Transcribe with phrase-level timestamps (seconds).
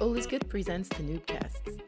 [0.00, 1.78] All is Good presents the Noobcasts.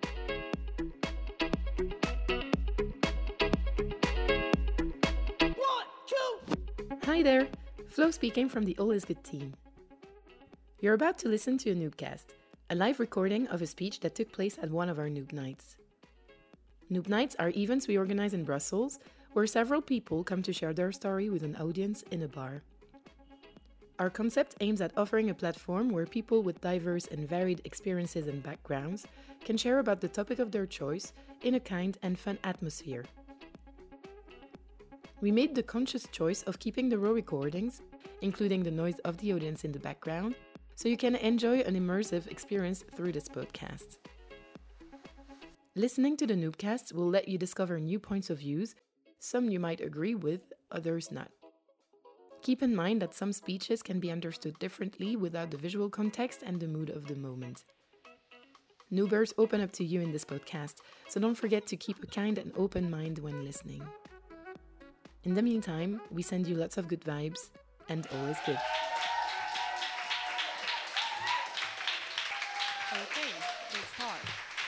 [5.40, 6.96] One, two.
[7.04, 7.48] Hi there,
[7.88, 9.54] Flo speaking from the All is Good team.
[10.80, 12.26] You're about to listen to a Noobcast,
[12.68, 15.76] a live recording of a speech that took place at one of our Noob Nights.
[16.90, 18.98] Noob Nights are events we organize in Brussels
[19.32, 22.62] where several people come to share their story with an audience in a bar.
[24.02, 28.42] Our concept aims at offering a platform where people with diverse and varied experiences and
[28.42, 29.06] backgrounds
[29.44, 31.12] can share about the topic of their choice
[31.42, 33.04] in a kind and fun atmosphere.
[35.20, 37.80] We made the conscious choice of keeping the raw recordings,
[38.22, 40.34] including the noise of the audience in the background,
[40.74, 43.98] so you can enjoy an immersive experience through this podcast.
[45.76, 48.74] Listening to the Noobcast will let you discover new points of views,
[49.20, 51.30] some you might agree with, others not.
[52.42, 56.58] Keep in mind that some speeches can be understood differently without the visual context and
[56.58, 57.64] the mood of the moment.
[58.92, 60.74] Noobers open up to you in this podcast,
[61.08, 63.82] so don't forget to keep a kind and open mind when listening.
[65.22, 67.50] In the meantime, we send you lots of good vibes
[67.88, 68.58] and always good.
[72.92, 73.30] Okay,
[73.72, 74.20] let's start.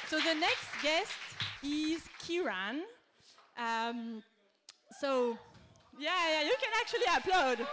[0.07, 1.19] So the next guest
[1.65, 2.83] is Kiran.
[3.59, 4.23] Um,
[5.01, 5.37] so,
[5.99, 7.67] yeah, yeah, you can actually applaud.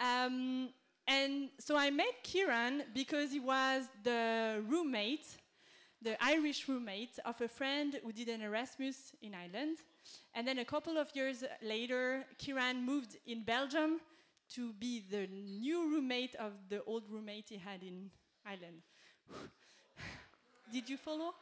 [0.00, 0.70] Um,
[1.06, 5.26] and so I met Kiran because he was the roommate,
[6.00, 9.78] the Irish roommate of a friend who did an Erasmus in Ireland.
[10.34, 14.00] And then a couple of years later, Kiran moved in Belgium
[14.54, 18.10] to be the new roommate of the old roommate he had in
[18.46, 18.82] Ireland.
[20.72, 21.34] Did you follow?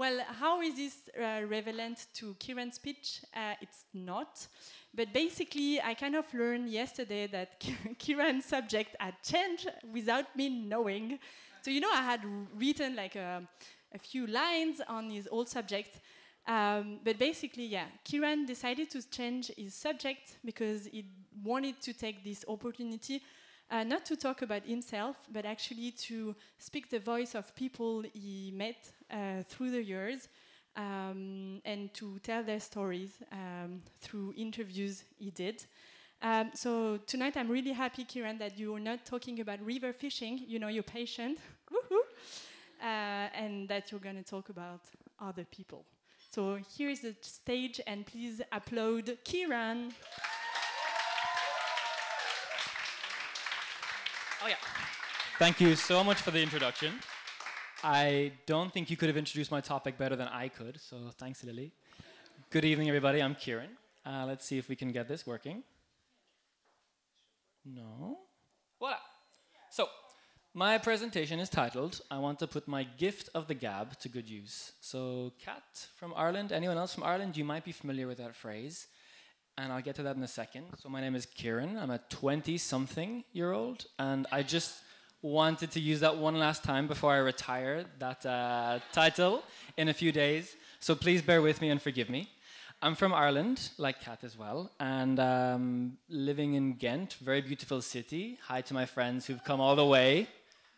[0.00, 3.20] Well, how is this uh, relevant to Kiran's speech?
[3.36, 4.46] Uh, it's not.
[4.94, 7.60] But basically, I kind of learned yesterday that
[7.98, 11.18] Kiran's subject had changed without me knowing.
[11.60, 12.22] So, you know, I had
[12.56, 13.42] written like a,
[13.94, 16.00] a few lines on his old subject.
[16.46, 21.04] Um, but basically, yeah, Kiran decided to change his subject because he
[21.44, 23.20] wanted to take this opportunity
[23.70, 28.50] uh, not to talk about himself, but actually to speak the voice of people he
[28.56, 28.92] met
[29.48, 30.28] through the years
[30.76, 35.64] um, and to tell their stories um, through interviews he did.
[36.22, 40.40] Um, so tonight I'm really happy, Kiran, that you are not talking about river fishing.
[40.46, 41.38] You know, you're patient,
[42.82, 44.80] uh, and that you're going to talk about
[45.18, 45.84] other people.
[46.30, 49.92] So here is the stage, and please applaud Kiran.
[54.42, 54.54] Oh, yeah.
[55.38, 57.00] Thank you so much for the introduction.
[57.82, 61.42] I don't think you could have introduced my topic better than I could, so thanks,
[61.44, 61.72] Lily.
[62.50, 63.22] Good evening, everybody.
[63.22, 63.70] I'm Kieran.
[64.04, 65.62] Uh, let's see if we can get this working.
[67.64, 68.18] No?
[68.78, 68.96] Voila.
[69.70, 69.88] So,
[70.52, 74.28] my presentation is titled I Want to Put My Gift of the Gab to Good
[74.28, 74.72] Use.
[74.80, 78.88] So, Kat from Ireland, anyone else from Ireland, you might be familiar with that phrase
[79.56, 80.66] and I'll get to that in a second.
[80.78, 81.76] So my name is Kieran.
[81.76, 84.80] I'm a 20-something year old, and I just
[85.22, 89.42] wanted to use that one last time before I retire that uh, title
[89.76, 90.56] in a few days.
[90.80, 92.30] So please bear with me and forgive me.
[92.82, 98.38] I'm from Ireland, like Kat as well, and um, living in Ghent, very beautiful city.
[98.46, 100.26] Hi to my friends who've come all the way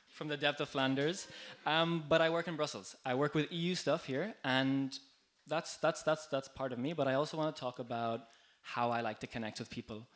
[0.08, 1.28] from the depth of Flanders.
[1.64, 2.96] Um, but I work in Brussels.
[3.06, 4.98] I work with EU stuff here, and
[5.46, 6.92] that's that's that's that's part of me.
[6.92, 8.22] But I also want to talk about
[8.62, 10.08] how I like to connect with people.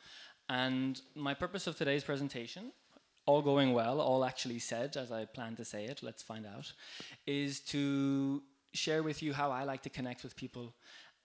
[0.49, 2.73] And my purpose of today's presentation,
[3.27, 6.71] all going well, all actually said as I plan to say it, let's find out,
[7.27, 8.41] is to
[8.73, 10.73] share with you how I like to connect with people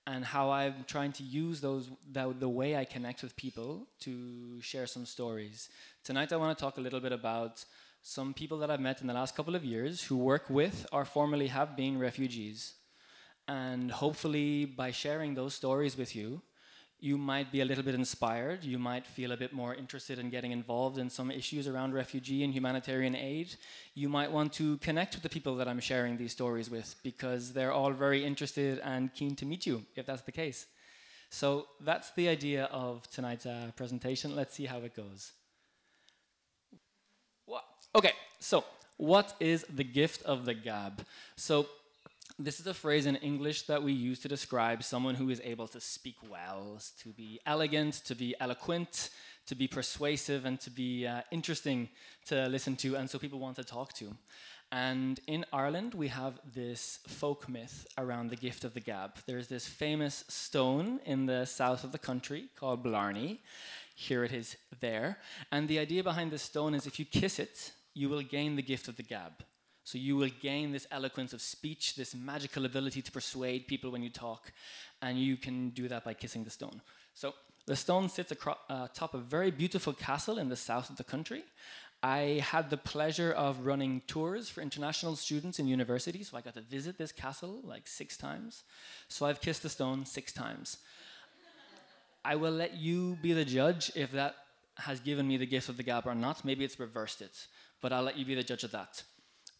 [0.06, 4.60] and how I'm trying to use those the, the way I connect with people to
[4.60, 5.68] share some stories.
[6.02, 7.64] Tonight I want to talk a little bit about
[8.02, 11.04] some people that I've met in the last couple of years who work with or
[11.04, 12.74] formerly have been refugees.
[13.46, 16.42] And hopefully by sharing those stories with you,
[17.02, 18.62] you might be a little bit inspired.
[18.62, 22.44] You might feel a bit more interested in getting involved in some issues around refugee
[22.44, 23.56] and humanitarian aid.
[23.94, 27.52] You might want to connect with the people that I'm sharing these stories with because
[27.54, 30.66] they're all very interested and keen to meet you, if that's the case.
[31.28, 34.36] So that's the idea of tonight's uh, presentation.
[34.36, 35.32] Let's see how it goes.
[37.46, 37.64] What?
[37.96, 38.64] Okay, so
[38.96, 41.04] what is the gift of the gab?
[41.34, 41.66] So
[42.44, 45.68] this is a phrase in English that we use to describe someone who is able
[45.68, 49.10] to speak well, to be elegant, to be eloquent,
[49.46, 51.88] to be persuasive, and to be uh, interesting
[52.26, 54.16] to listen to, and so people want to talk to.
[54.70, 59.18] And in Ireland, we have this folk myth around the gift of the gab.
[59.26, 63.40] There's this famous stone in the south of the country called Blarney.
[63.94, 65.18] Here it is there.
[65.50, 68.62] And the idea behind this stone is if you kiss it, you will gain the
[68.62, 69.32] gift of the gab.
[69.84, 74.02] So you will gain this eloquence of speech, this magical ability to persuade people when
[74.02, 74.52] you talk,
[75.00, 76.80] and you can do that by kissing the stone.
[77.14, 77.34] So
[77.66, 81.44] the stone sits atop uh, a very beautiful castle in the south of the country.
[82.02, 86.54] I had the pleasure of running tours for international students in university, so I got
[86.54, 88.64] to visit this castle like six times.
[89.06, 90.78] So I've kissed the stone six times.
[92.24, 94.34] I will let you be the judge if that
[94.78, 96.44] has given me the gift of the gab or not.
[96.44, 97.46] Maybe it's reversed it,
[97.80, 99.02] but I'll let you be the judge of that.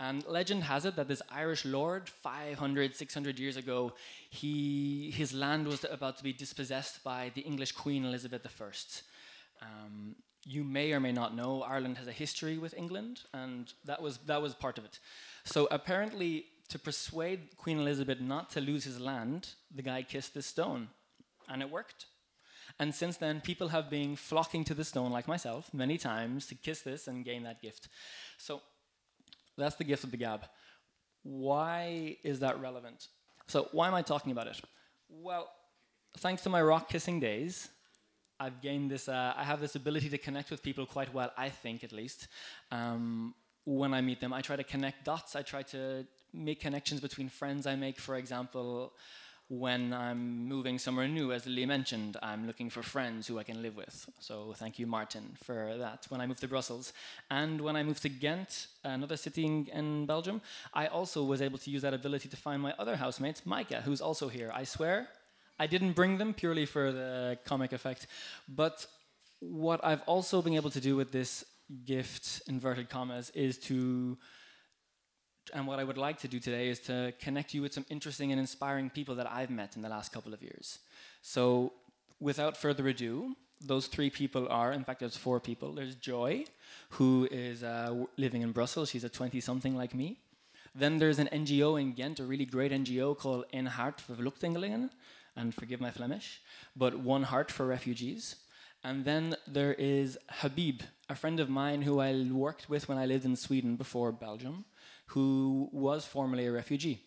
[0.02, 3.92] And legend has it that this Irish lord, 500, 600 years ago,
[4.30, 9.64] he, his land was about to be dispossessed by the English Queen Elizabeth I.
[9.64, 14.02] Um, you may or may not know Ireland has a history with England, and that
[14.02, 14.98] was, that was part of it.
[15.44, 20.46] So apparently, to persuade Queen Elizabeth not to lose his land, the guy kissed this
[20.46, 20.88] stone,
[21.48, 22.06] and it worked.
[22.80, 26.56] And since then, people have been flocking to the stone, like myself, many times to
[26.56, 27.86] kiss this and gain that gift.
[28.36, 28.62] So
[29.56, 30.44] that's the gift of the gab.
[31.22, 33.08] Why is that relevant?
[33.46, 34.60] So, why am I talking about it?
[35.08, 35.48] Well,
[36.18, 37.68] thanks to my rock kissing days,
[38.40, 41.48] I've gained this, uh, I have this ability to connect with people quite well, I
[41.48, 42.28] think at least.
[42.70, 43.34] Um,
[43.64, 45.36] when I meet them, I try to connect dots.
[45.36, 48.92] I try to make connections between friends I make, for example
[49.48, 53.60] when I'm moving somewhere new, as Lee mentioned, I'm looking for friends who I can
[53.60, 54.08] live with.
[54.18, 56.06] So thank you, Martin, for that.
[56.08, 56.92] When I moved to Brussels,
[57.30, 60.40] and when I moved to Ghent, another city in, in Belgium,
[60.72, 64.00] I also was able to use that ability to find my other housemate, Micah, who's
[64.00, 64.50] also here.
[64.54, 65.08] I swear,
[65.58, 68.06] I didn't bring them purely for the comic effect,
[68.48, 68.86] but
[69.40, 71.44] what I've also been able to do with this
[71.84, 74.16] gift, inverted commas, is to
[75.52, 78.30] and what I would like to do today is to connect you with some interesting
[78.32, 80.78] and inspiring people that I've met in the last couple of years.
[81.22, 81.72] So,
[82.20, 85.72] without further ado, those three people are, in fact, there's four people.
[85.72, 86.44] There's Joy,
[86.90, 88.90] who is uh, living in Brussels.
[88.90, 90.18] She's a 20 something like me.
[90.74, 94.90] Then there's an NGO in Ghent, a really great NGO called Een Hart for Vluchtelingen,
[95.36, 96.40] and forgive my Flemish,
[96.74, 98.36] but One Heart for Refugees.
[98.84, 103.06] And then there is Habib, a friend of mine who I worked with when I
[103.06, 104.64] lived in Sweden before Belgium
[105.12, 106.98] who was formerly a refugee.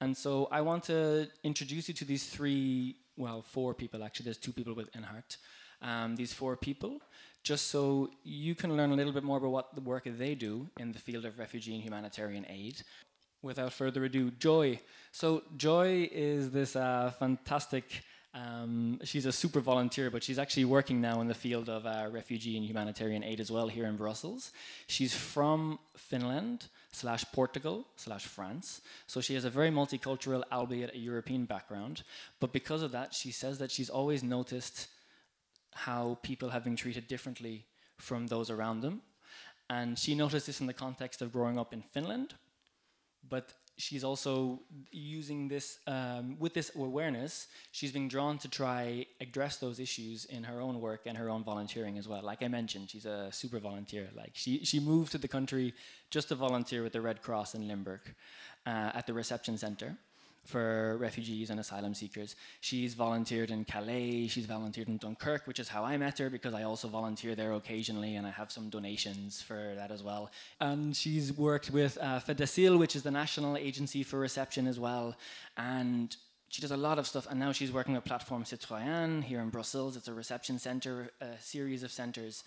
[0.00, 4.24] And so I want to introduce you to these three, well, four people actually.
[4.24, 5.36] There's two people with Inhart.
[5.82, 7.00] Um, these four people,
[7.42, 10.68] just so you can learn a little bit more about what the work they do
[10.78, 12.82] in the field of refugee and humanitarian aid.
[13.42, 14.80] Without further ado, Joy.
[15.12, 17.84] So Joy is this uh, fantastic.
[18.34, 22.08] Um, she's a super volunteer, but she's actually working now in the field of uh,
[22.10, 24.50] refugee and humanitarian aid as well here in Brussels.
[24.88, 28.80] She's from Finland, slash Portugal slash France.
[29.06, 32.02] So she has a very multicultural, albeit a European background.
[32.40, 34.88] But because of that, she says that she's always noticed
[35.72, 37.66] how people have been treated differently
[37.98, 39.02] from those around them.
[39.68, 42.34] And she noticed this in the context of growing up in Finland.
[43.28, 44.60] But she's also
[44.92, 50.44] using this um, with this awareness she's been drawn to try address those issues in
[50.44, 52.22] her own work and her own volunteering as well.
[52.22, 54.08] Like i mentioned she's a super volunteer.
[54.16, 55.74] Like she, she moved to the country
[56.10, 58.14] just to volunteer with the red cross in limburg
[58.66, 59.96] uh, at the reception center
[60.44, 62.36] for refugees and asylum seekers.
[62.60, 66.54] She's volunteered in Calais, she's volunteered in Dunkirk, which is how I met her because
[66.54, 70.30] I also volunteer there occasionally and I have some donations for that as well.
[70.60, 75.16] And she's worked with uh, Fedasil, which is the National Agency for Reception as well.
[75.56, 76.14] And
[76.48, 79.48] she does a lot of stuff, and now she's working with Plateforme Citoyenne here in
[79.48, 79.96] Brussels.
[79.96, 82.44] It's a reception center, a series of centers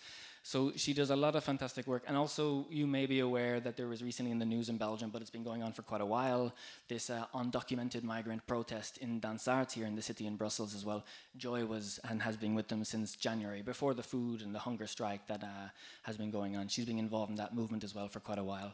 [0.47, 2.03] so she does a lot of fantastic work.
[2.07, 5.09] And also, you may be aware that there was recently in the news in Belgium,
[5.09, 6.55] but it's been going on for quite a while,
[6.87, 11.03] this uh, undocumented migrant protest in Dansart here in the city in Brussels as well.
[11.35, 14.87] Joy was and has been with them since January, before the food and the hunger
[14.87, 15.67] strike that uh,
[16.03, 16.69] has been going on.
[16.69, 18.73] She's been involved in that movement as well for quite a while.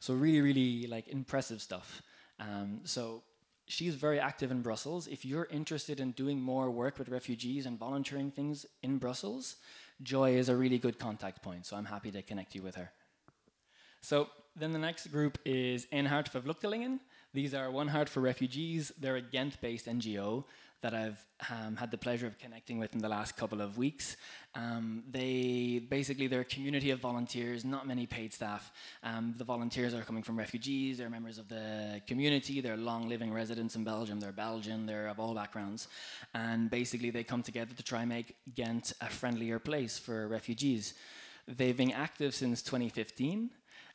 [0.00, 2.02] So really, really like impressive stuff.
[2.38, 3.22] Um, so
[3.66, 5.06] she's very active in Brussels.
[5.06, 9.56] If you're interested in doing more work with refugees and volunteering things in Brussels,
[10.02, 12.92] Joy is a really good contact point, so I'm happy to connect you with her.
[14.00, 17.00] So then the next group is Een Hart for Vluchtelingen.
[17.34, 18.92] These are One Heart for Refugees.
[18.96, 20.44] They're a Ghent-based NGO
[20.82, 21.18] that I've
[21.50, 24.16] um, had the pleasure of connecting with in the last couple of weeks.
[24.54, 28.70] Um, they basically they're a community of volunteers, not many paid staff.
[29.02, 33.32] Um, the volunteers are coming from refugees, they're members of the community, they're long living
[33.32, 35.88] residents in Belgium, they're Belgian, they're of all backgrounds,
[36.34, 40.94] and basically they come together to try and make Ghent a friendlier place for refugees.
[41.48, 43.50] They've been active since 2015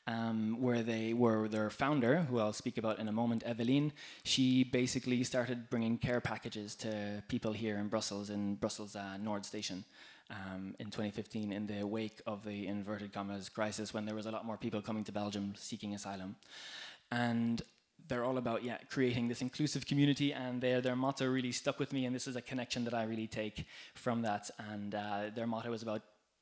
[0.08, 3.92] um, where they were their founder, who I'll speak about in a moment, Eveline.
[4.24, 9.46] She basically started bringing care packages to people here in Brussels, in Brussels uh, Nord
[9.46, 9.86] Station.
[10.32, 14.32] Um, in 2015, in the wake of the inverted commas crisis, when there was a
[14.32, 16.36] lot more people coming to Belgium seeking asylum,
[17.12, 17.64] and
[18.08, 21.94] they're all about yeah creating this inclusive community and their their motto really stuck with
[21.94, 25.48] me and this is a connection that I really take from that and uh, their
[25.48, 26.02] motto is about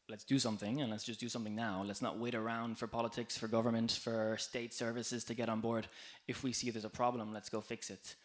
[0.10, 1.84] let's do something and let's just do something now.
[1.86, 5.88] Let's not wait around for politics for government for state services to get on board.
[6.28, 8.16] If we see there's a problem let's go fix it.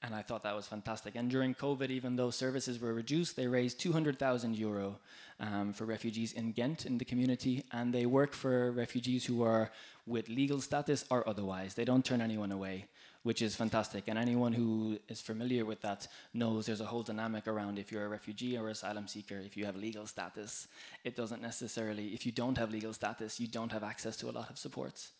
[0.00, 1.16] And I thought that was fantastic.
[1.16, 4.98] And during COVID, even though services were reduced, they raised 200,000 euro
[5.40, 9.72] um, for refugees in Ghent in the community, and they work for refugees who are
[10.06, 11.74] with legal status or otherwise.
[11.74, 12.86] They don't turn anyone away,
[13.28, 14.08] which is fantastic.
[14.08, 18.06] And anyone who is familiar with that knows there's a whole dynamic around if you're
[18.06, 20.66] a refugee or asylum seeker, if you have legal status,
[21.04, 24.32] it doesn't necessarily, if you don't have legal status, you don't have access to a
[24.38, 25.10] lot of supports.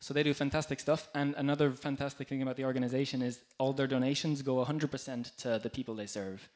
[0.00, 1.08] So they do fantastic stuff.
[1.14, 5.70] And another fantastic thing about the organization is all their donations go 100% to the
[5.70, 6.46] people they serve.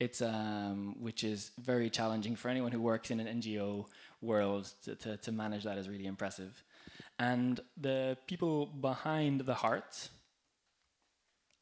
[0.00, 3.84] It's um, which is very challenging for anyone who works in an NGO
[4.22, 6.64] world to, to, to manage that is really impressive.
[7.18, 10.08] And the people behind the heart,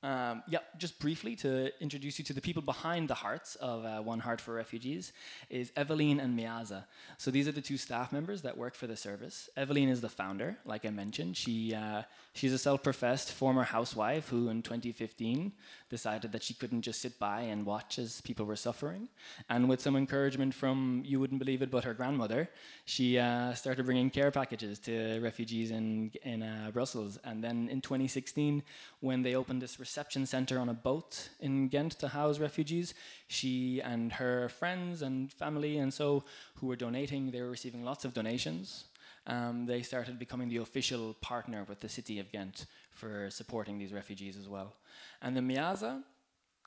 [0.07, 4.01] um, yeah, just briefly to introduce you to the people behind the hearts of uh,
[4.01, 5.13] One Heart for Refugees
[5.51, 6.85] is Eveline and Miaza.
[7.19, 9.51] So these are the two staff members that work for the service.
[9.57, 11.37] Eveline is the founder, like I mentioned.
[11.37, 12.03] She uh,
[12.37, 15.53] she's a self-professed former housewife who, in 2015,
[15.89, 19.09] decided that she couldn't just sit by and watch as people were suffering.
[19.49, 22.51] And with some encouragement from you wouldn't believe it, but her grandmother,
[22.85, 27.19] she uh, started bringing care packages to refugees in in uh, Brussels.
[27.25, 28.63] And then in 2016,
[29.01, 32.95] when they opened this reception center on a boat in Ghent to house refugees.
[33.29, 36.25] She and her friends and family and so
[36.57, 38.85] who were donating, they were receiving lots of donations.
[39.27, 43.93] Um, they started becoming the official partner with the city of Ghent for supporting these
[43.93, 44.75] refugees as well.
[45.21, 46.03] And the Miaza,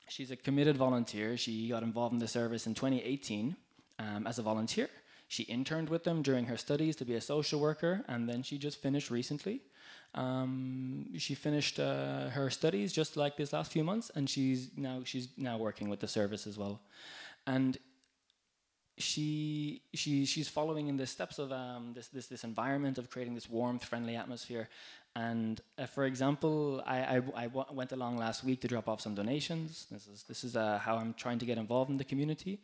[0.08, 1.36] she's a committed volunteer.
[1.36, 3.56] She got involved in the service in 2018
[3.98, 4.88] um, as a volunteer.
[5.28, 8.58] She interned with them during her studies to be a social worker, and then she
[8.58, 9.60] just finished recently.
[10.14, 15.02] Um, she finished uh, her studies just like this last few months, and she's now
[15.04, 16.80] she's now working with the service as well,
[17.46, 17.78] and
[19.00, 23.34] she she she's following in the steps of um, this this this environment of creating
[23.34, 24.68] this warmth, friendly atmosphere.
[25.16, 29.00] And uh, for example, I, I, I w- went along last week to drop off
[29.00, 29.86] some donations.
[29.90, 32.60] This is this is uh, how I'm trying to get involved in the community.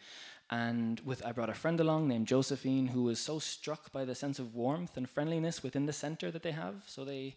[0.49, 4.15] And with I brought a friend along named Josephine who was so struck by the
[4.15, 6.85] sense of warmth and friendliness within the center that they have.
[6.87, 7.37] So they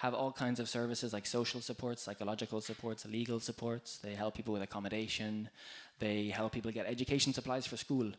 [0.00, 3.98] have all kinds of services like social supports, psychological supports, legal supports.
[3.98, 5.50] They help people with accommodation.
[5.98, 8.12] They help people get education supplies for school.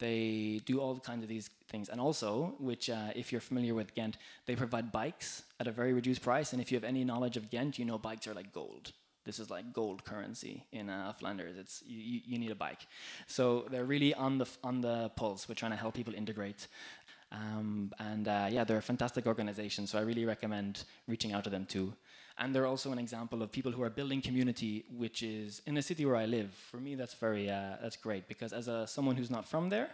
[0.00, 1.88] They do all kinds of these things.
[1.88, 4.16] And also, which, uh, if you're familiar with Ghent,
[4.46, 6.52] they provide bikes at a very reduced price.
[6.52, 8.92] And if you have any knowledge of Ghent, you know bikes are like gold
[9.24, 11.58] this is like gold currency in uh, Flanders.
[11.58, 12.86] It's you, you, need a bike,
[13.26, 15.46] so they're really on the on the pulse.
[15.46, 16.66] We're trying to help people integrate,
[17.30, 19.86] um, and uh, yeah, they're a fantastic organization.
[19.86, 21.94] So I really recommend reaching out to them too.
[22.38, 25.82] And they're also an example of people who are building community, which is in the
[25.82, 26.52] city where I live.
[26.70, 29.90] For me, that's very uh, that's great because as a someone who's not from there.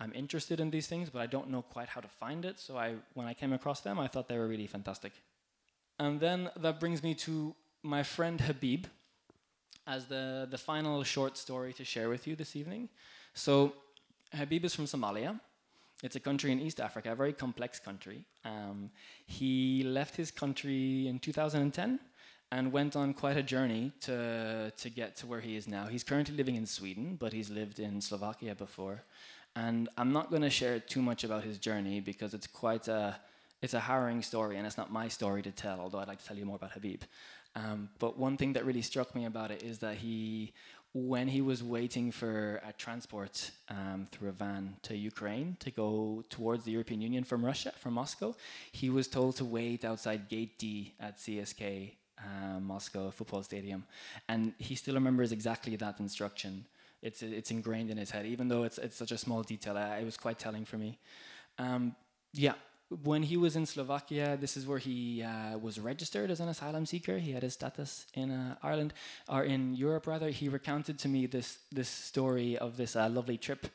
[0.00, 2.58] I'm interested in these things, but I don't know quite how to find it.
[2.58, 5.12] So I, when I came across them, I thought they were really fantastic.
[5.98, 8.86] And then that brings me to my friend Habib
[9.86, 12.88] as the, the final short story to share with you this evening.
[13.34, 13.74] So,
[14.32, 15.38] Habib is from Somalia.
[16.04, 18.26] It's a country in East Africa, a very complex country.
[18.44, 18.90] Um,
[19.24, 21.98] he left his country in 2010
[22.52, 25.86] and went on quite a journey to, to get to where he is now.
[25.86, 29.00] He's currently living in Sweden, but he's lived in Slovakia before.
[29.56, 33.16] And I'm not going to share too much about his journey because it's quite a,
[33.62, 36.26] it's a harrowing story and it's not my story to tell, although I'd like to
[36.26, 37.04] tell you more about Habib.
[37.56, 40.52] Um, but one thing that really struck me about it is that he,
[40.94, 46.22] when he was waiting for a transport um, through a van to Ukraine to go
[46.30, 48.36] towards the European Union from Russia, from Moscow,
[48.70, 53.84] he was told to wait outside Gate D at CSKA uh, Moscow football stadium,
[54.28, 56.64] and he still remembers exactly that instruction.
[57.02, 59.76] It's it's ingrained in his head, even though it's it's such a small detail.
[59.76, 60.98] Uh, it was quite telling for me.
[61.58, 61.96] Um,
[62.32, 62.54] yeah,
[62.90, 66.86] when he was in Slovakia, this is where he uh, was registered as an asylum
[66.86, 67.18] seeker.
[67.18, 68.92] He had his status in uh, Ireland
[69.28, 70.30] or in Europe, rather.
[70.30, 73.66] He recounted to me this this story of this uh, lovely trip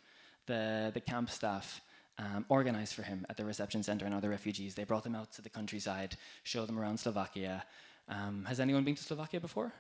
[0.46, 1.82] the the camp staff
[2.20, 4.76] um, organized for him at the reception center and other refugees.
[4.76, 7.64] They brought them out to the countryside, showed them around Slovakia.
[8.08, 9.72] Um, has anyone been to Slovakia before?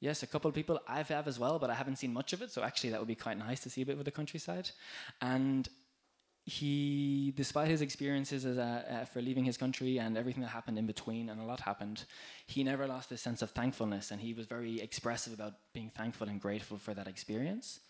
[0.00, 0.80] Yes, a couple of people.
[0.86, 2.52] I have as well, but I haven't seen much of it.
[2.52, 4.70] So actually, that would be quite nice to see a bit of the countryside.
[5.20, 5.68] And
[6.48, 10.78] he, despite his experiences as a, uh, for leaving his country and everything that happened
[10.78, 12.04] in between, and a lot happened,
[12.46, 16.26] he never lost this sense of thankfulness, and he was very expressive about being thankful
[16.26, 17.80] and grateful for that experience.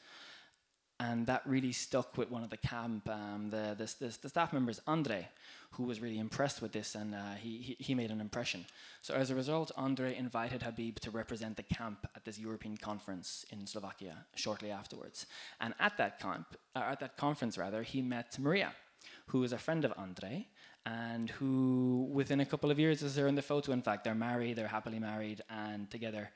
[1.00, 4.52] And that really stuck with one of the camp, um, the, the, the, the, staff
[4.52, 5.28] members, Andre,
[5.72, 8.66] who was really impressed with this, and uh, he, he, he made an impression.
[9.00, 13.46] So as a result, Andre invited Habib to represent the camp at this European conference
[13.52, 15.26] in Slovakia shortly afterwards.
[15.60, 18.72] And at that camp, uh, at that conference rather, he met Maria,
[19.26, 20.48] who is a friend of Andre,
[20.84, 24.14] and who within a couple of years, as they're in the photo, in fact, they're
[24.14, 26.30] married, they're happily married and together.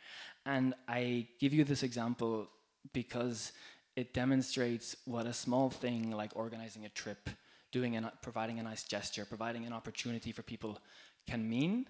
[0.45, 2.49] And I give you this example
[2.93, 3.53] because
[3.97, 7.29] it demonstrates what a small thing like organizing a trip,
[7.71, 10.79] doing and providing a nice gesture, providing an opportunity for people
[11.27, 11.87] can mean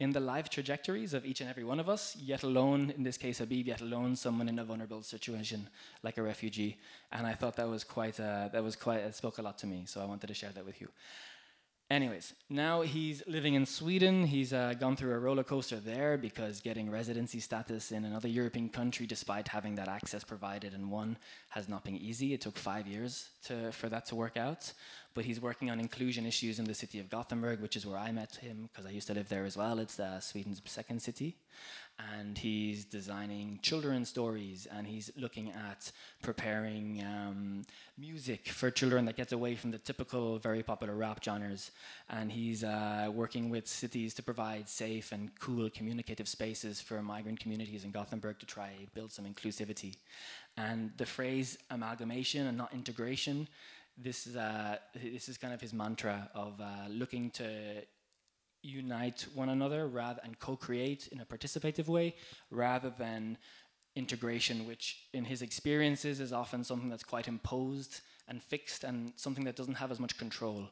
[0.00, 3.16] in the life trajectories of each and every one of us, yet alone, in this
[3.16, 5.68] case, Habib, yet alone, someone in a vulnerable situation
[6.02, 6.76] like a refugee.
[7.12, 9.66] And I thought that was quite, uh, that was quite, it spoke a lot to
[9.66, 9.84] me.
[9.86, 10.88] So I wanted to share that with you.
[11.90, 14.26] Anyways, now he's living in Sweden.
[14.26, 18.70] He's uh, gone through a roller coaster there because getting residency status in another European
[18.70, 21.18] country, despite having that access provided in one,
[21.50, 22.32] has not been easy.
[22.32, 24.72] It took five years to, for that to work out.
[25.12, 28.10] But he's working on inclusion issues in the city of Gothenburg, which is where I
[28.12, 29.78] met him because I used to live there as well.
[29.78, 31.36] It's uh, Sweden's second city
[31.98, 37.62] and he's designing children's stories and he's looking at preparing um,
[37.96, 41.70] music for children that gets away from the typical very popular rap genres.
[42.10, 47.40] And he's uh, working with cities to provide safe and cool communicative spaces for migrant
[47.40, 49.96] communities in gothenburg to try build some inclusivity.
[50.56, 53.48] And the phrase amalgamation and not integration
[53.96, 57.82] this is, uh, this is kind of his mantra of uh, looking to
[58.64, 62.14] unite one another rather and co-create in a participative way
[62.50, 63.36] rather than
[63.96, 69.44] integration which in his experiences is often something that's quite imposed and fixed and something
[69.44, 70.68] that doesn't have as much control.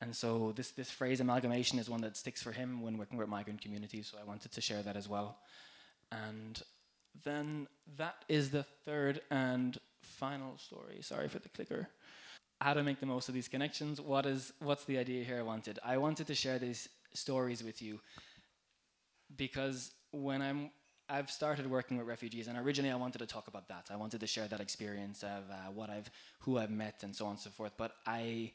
[0.00, 3.28] And so this, this phrase amalgamation is one that sticks for him when working with
[3.28, 5.38] migrant communities so i wanted to share that as well.
[6.12, 6.62] And
[7.24, 10.98] then that is the third and final story.
[11.00, 11.88] Sorry for the clicker.
[12.60, 14.00] How to make the most of these connections.
[14.00, 15.78] What is what's the idea here i wanted?
[15.84, 18.00] I wanted to share these stories with you
[19.36, 20.70] because when I'm
[21.08, 23.90] I've started working with refugees, and originally I wanted to talk about that.
[23.92, 27.26] I wanted to share that experience of uh, what I've, who I've met, and so
[27.26, 27.72] on and so forth.
[27.76, 28.52] But I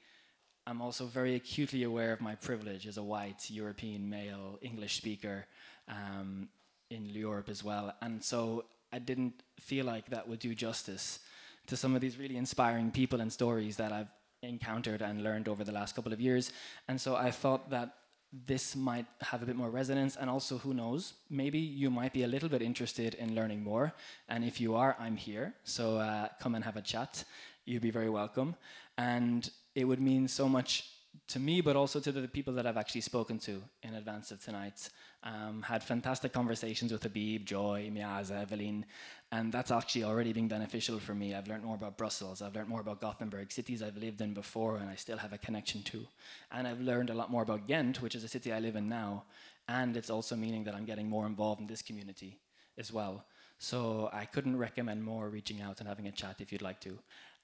[0.68, 5.46] I'm also very acutely aware of my privilege as a white European male English speaker
[5.88, 6.50] um,
[6.90, 11.20] in Europe as well, and so I didn't feel like that would do justice
[11.68, 14.12] to some of these really inspiring people and stories that I've
[14.44, 16.52] encountered and learned over the last couple of years.
[16.88, 17.94] And so I thought that
[18.34, 22.24] this might have a bit more resonance and also who knows maybe you might be
[22.24, 23.94] a little bit interested in learning more.
[24.30, 25.54] And if you are i'm here.
[25.64, 27.24] So uh, come and have a chat.
[27.66, 28.56] You'd be very welcome.
[28.98, 30.90] And it would mean so much
[31.28, 34.42] to me but also to the people that i've actually spoken to in advance of
[34.44, 34.90] tonight.
[35.24, 38.86] Um, had fantastic conversations with Habib, Joy, Miaza, Evelyn,
[39.32, 41.34] and that's actually already been beneficial for me.
[41.34, 44.78] I've learned more about Brussels, I've learned more about Gothenburg, cities I've lived in before
[44.78, 46.06] and I still have a connection to.
[46.52, 48.90] And I've learned a lot more about Ghent, which is a city I live in
[48.90, 49.24] now,
[49.68, 52.40] and it's also meaning that I'm getting more involved in this community
[52.78, 53.26] as well.
[53.58, 56.98] So I couldn't recommend more reaching out and having a chat if you'd like to.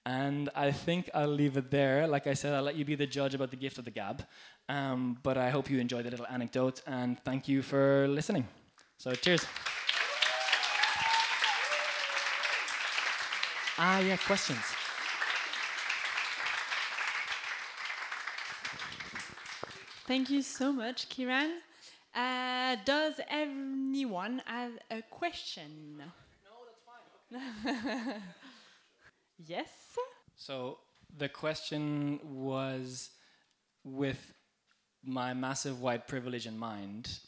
[0.05, 2.07] And I think I'll leave it there.
[2.07, 4.23] Like I said, I'll let you be the judge about the gift of the gab.
[4.69, 8.47] Um, but I hope you enjoyed the little anecdote and thank you for listening.
[8.97, 9.45] So, cheers.
[13.77, 14.63] Ah, yeah, questions.
[20.07, 21.57] Thank you so much, Kiran.
[22.15, 25.97] Uh, does anyone have a question?
[25.99, 26.05] No,
[27.31, 28.21] that's fine.
[29.45, 29.69] yes.
[30.35, 30.79] So
[31.15, 33.09] the question was
[33.83, 34.33] with
[35.03, 37.19] my massive white privilege in mind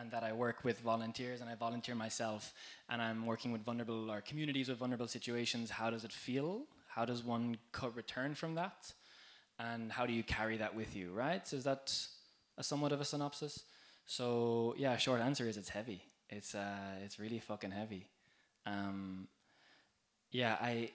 [0.00, 2.52] and that I work with volunteers and I volunteer myself
[2.88, 6.62] and I'm working with vulnerable or communities with vulnerable situations, how does it feel?
[6.88, 8.92] How does one co- return from that?
[9.58, 11.46] And how do you carry that with you, right?
[11.46, 11.92] So is that
[12.56, 13.64] a somewhat of a synopsis?
[14.06, 16.02] So yeah, short answer is it's heavy.
[16.30, 18.06] It's uh, it's really fucking heavy.
[18.66, 19.28] Um,
[20.30, 20.90] yeah, I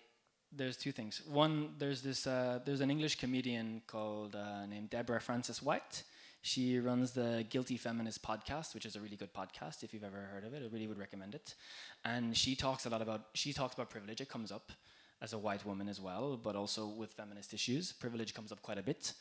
[0.56, 1.22] there's two things.
[1.28, 6.04] One, there's this uh, there's an English comedian called uh, named Deborah Frances-White.
[6.46, 9.82] She runs the Guilty Feminist podcast, which is a really good podcast.
[9.82, 11.56] If you've ever heard of it, I really would recommend it.
[12.04, 14.20] And she talks a lot about she talks about privilege.
[14.20, 14.74] It comes up
[15.22, 17.94] as a white woman as well, but also with feminist issues.
[17.94, 19.14] Privilege comes up quite a bit,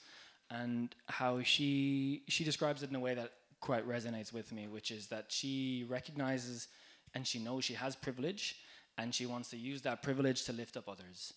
[0.50, 3.30] and how she she describes it in a way that
[3.60, 6.66] quite resonates with me, which is that she recognizes
[7.14, 8.56] and she knows she has privilege
[8.98, 11.34] and she wants to use that privilege to lift up others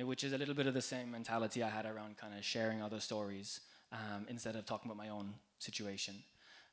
[0.00, 2.82] which is a little bit of the same mentality I had around kind of sharing
[2.82, 3.60] other stories
[3.92, 6.14] um, instead of talking about my own situation.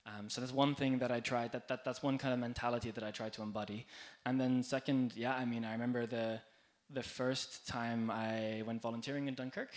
[0.06, 1.52] Um, so that's one thing that I tried.
[1.54, 3.88] That, that that's one kind of mentality that I tried to embody.
[4.26, 6.42] And then second, yeah, I mean, I remember the
[6.92, 9.74] the first time I went volunteering in Dunkirk,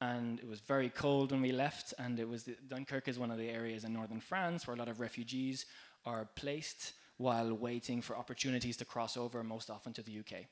[0.00, 1.94] and it was very cold when we left.
[1.98, 4.78] And it was the, Dunkirk is one of the areas in northern France where a
[4.78, 5.66] lot of refugees
[6.04, 10.46] are placed while waiting for opportunities to cross over, most often to the UK.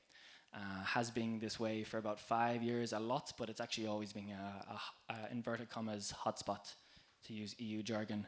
[0.54, 4.14] Uh, has been this way for about five years, a lot, but it's actually always
[4.14, 4.74] been a,
[5.10, 6.74] a, a inverted commas hotspot,
[7.26, 8.26] to use EU jargon.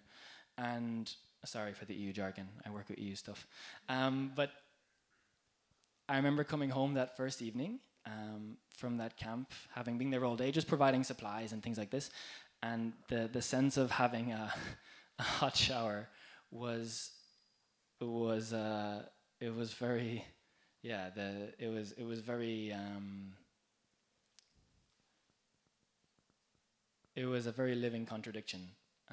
[0.59, 1.11] And
[1.45, 3.47] sorry for the EU jargon, I work with EU stuff.
[3.89, 4.51] Um, but
[6.09, 10.37] I remember coming home that first evening um, from that camp, having been there all
[10.37, 12.11] day, just providing supplies and things like this,
[12.63, 14.53] and the the sense of having a,
[15.19, 16.09] a hot shower
[16.51, 17.13] was
[18.01, 19.03] was uh,
[19.41, 20.25] it was very
[20.83, 23.33] yeah the it was it was very um,
[27.15, 28.69] it was a very living contradiction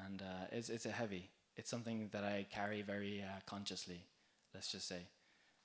[0.06, 1.30] and uh, it's it's a heavy.
[1.56, 4.00] It's something that I carry very uh, consciously
[4.54, 5.08] let's just say.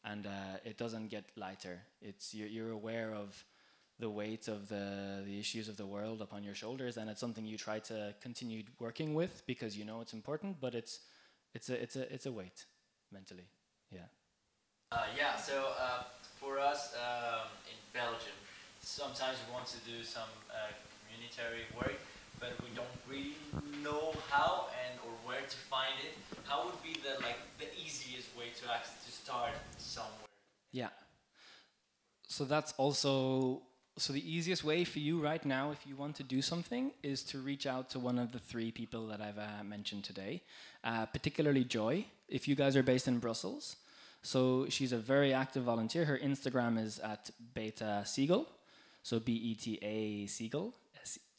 [0.06, 1.80] And uh, it doesn't get lighter.
[2.02, 3.46] It's you're, you're aware of
[4.00, 7.46] the weight of the the issues of the world upon your shoulders and it's something
[7.46, 11.00] you try to continue working with because you know it's important but it's
[11.54, 12.66] it's a it's a it's a weight
[13.12, 13.48] mentally.
[13.92, 14.08] Yeah
[14.94, 16.04] uh, yeah, so uh,
[16.40, 18.38] for us um, in Belgium,
[18.82, 20.70] sometimes we want to do some uh,
[21.02, 22.00] communitary work,
[22.40, 23.36] but we don't really
[23.84, 26.14] know how and or where to find it.
[26.44, 30.30] How would be the like the easiest way to actually to start somewhere?
[30.72, 30.90] Yeah.
[32.28, 33.64] So that's also
[33.98, 37.24] so the easiest way for you right now, if you want to do something, is
[37.24, 40.42] to reach out to one of the three people that I've uh, mentioned today,
[40.84, 42.06] uh, particularly Joy.
[42.28, 43.76] If you guys are based in Brussels,
[44.24, 46.06] so she's a very active volunteer.
[46.06, 48.48] Her Instagram is at Beta Seagull,
[49.04, 50.74] so B E T A Seagull,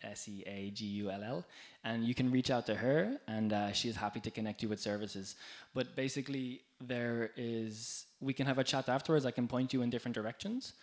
[0.02, 1.44] S E A G U L L,
[1.82, 4.68] and you can reach out to her, and uh, she is happy to connect you
[4.68, 5.36] with services.
[5.72, 9.24] But basically, there is we can have a chat afterwards.
[9.24, 10.74] I can point you in different directions.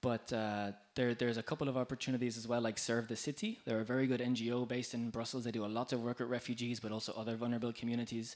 [0.00, 3.60] But uh, there, there's a couple of opportunities as well, like Serve the City.
[3.64, 5.44] They're a very good NGO based in Brussels.
[5.44, 8.34] They do a lot of work with refugees, but also other vulnerable communities,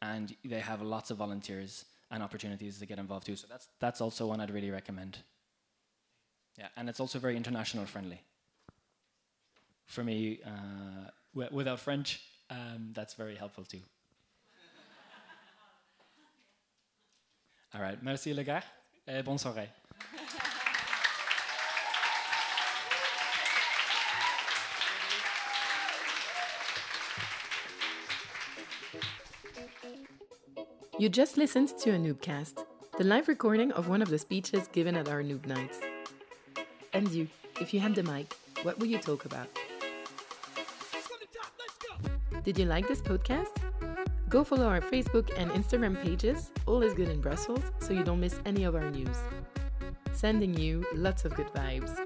[0.00, 3.36] and they have lots of volunteers and opportunities to get involved too.
[3.36, 5.18] So that's that's also one I'd really recommend.
[6.58, 8.20] Yeah, and it's also very international friendly.
[9.86, 13.78] For me, uh, w- without French, um, that's very helpful too.
[17.74, 18.62] All right, merci les gars,
[19.06, 19.68] et bonne soirée.
[31.00, 32.64] You just listened to a Noobcast,
[32.98, 35.78] the live recording of one of the speeches given at our Noob Nights.
[36.92, 37.28] And you,
[37.60, 38.34] if you had the mic,
[38.64, 39.46] what would you talk about?
[42.42, 43.62] Did you like this podcast?
[44.28, 48.18] Go follow our Facebook and Instagram pages, All is Good in Brussels, so you don't
[48.18, 49.18] miss any of our news.
[50.12, 51.96] Sending you lots of good vibes.